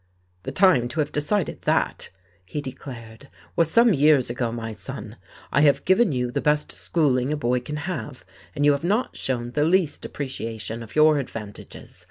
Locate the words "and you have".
8.55-8.83